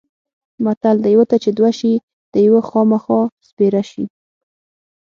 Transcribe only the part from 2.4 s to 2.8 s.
یوه